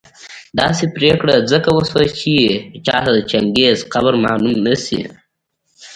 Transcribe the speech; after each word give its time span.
داسي 0.57 0.85
پرېکړه 0.95 1.35
ځکه 1.51 1.69
وسوه 1.73 2.05
چي 2.19 2.35
چاته 2.85 3.11
د 3.13 3.19
چنګېز 3.31 3.77
قبر 3.93 4.13
معلوم 4.23 4.55
نه 4.65 4.75
شي 4.83 5.01